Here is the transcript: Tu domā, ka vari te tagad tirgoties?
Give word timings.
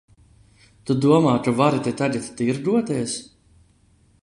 Tu 0.89 0.95
domā, 1.05 1.35
ka 1.49 1.53
vari 1.59 1.83
te 1.89 1.93
tagad 2.01 2.31
tirgoties? 2.41 3.17